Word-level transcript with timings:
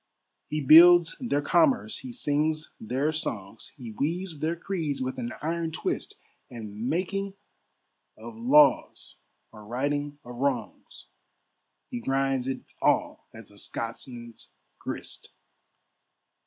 He 0.47 0.61
builds 0.61 1.15
their 1.19 1.43
commerce, 1.43 1.99
he 1.99 2.11
sings 2.11 2.71
their 2.79 3.11
songs, 3.11 3.71
He 3.77 3.91
weaves 3.91 4.39
their 4.39 4.55
creeds 4.55 4.99
with 4.99 5.19
an 5.19 5.31
iron 5.43 5.71
twist, 5.71 6.15
And 6.49 6.89
making 6.89 7.35
of 8.17 8.35
laws 8.35 9.17
or 9.51 9.63
righting 9.63 10.17
of 10.25 10.37
wrongs, 10.37 11.05
He 11.91 11.99
grinds 11.99 12.47
it 12.47 12.61
all 12.81 13.27
as 13.31 13.49
the 13.49 13.59
Scotsman's 13.59 14.47
grist. 14.79 15.29